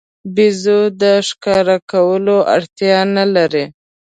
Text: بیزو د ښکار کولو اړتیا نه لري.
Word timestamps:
بیزو 0.35 0.79
د 1.01 1.03
ښکار 1.27 1.67
کولو 1.91 2.37
اړتیا 2.55 2.99
نه 3.15 3.25
لري. 3.35 3.65